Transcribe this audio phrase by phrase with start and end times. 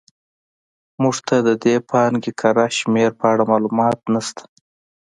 [1.01, 4.43] موږ ته د دې پانګې کره شمېر په اړه معلومات نه شته.